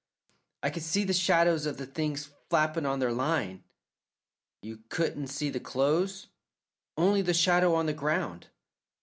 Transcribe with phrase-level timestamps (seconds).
[0.63, 3.63] "I could see the shadows of the things flappin' on their line."
[4.63, 6.25] "You couldn't see the clothes?"
[6.97, 8.47] "Only the shadow on the ground."